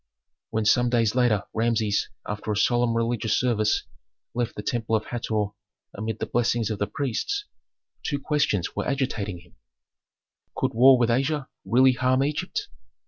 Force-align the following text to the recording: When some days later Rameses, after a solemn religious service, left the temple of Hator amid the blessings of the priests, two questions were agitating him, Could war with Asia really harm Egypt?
When 0.49 0.65
some 0.65 0.89
days 0.89 1.13
later 1.13 1.43
Rameses, 1.53 2.09
after 2.27 2.51
a 2.51 2.57
solemn 2.57 2.95
religious 2.97 3.39
service, 3.39 3.83
left 4.33 4.55
the 4.55 4.63
temple 4.63 4.95
of 4.95 5.05
Hator 5.05 5.49
amid 5.93 6.17
the 6.17 6.25
blessings 6.25 6.71
of 6.71 6.79
the 6.79 6.87
priests, 6.87 7.45
two 8.01 8.17
questions 8.17 8.75
were 8.75 8.87
agitating 8.87 9.41
him, 9.41 9.57
Could 10.55 10.73
war 10.73 10.97
with 10.97 11.11
Asia 11.11 11.49
really 11.65 11.91
harm 11.93 12.23
Egypt? 12.23 12.67